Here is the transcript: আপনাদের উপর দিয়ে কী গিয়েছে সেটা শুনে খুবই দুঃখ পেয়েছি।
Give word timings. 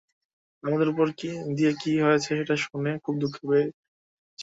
আপনাদের 0.63 0.87
উপর 0.89 1.05
দিয়ে 1.55 1.71
কী 1.73 1.91
গিয়েছে 1.97 2.29
সেটা 2.29 2.55
শুনে 2.63 2.91
খুবই 3.03 3.19
দুঃখ 3.21 3.35
পেয়েছি। 3.41 3.77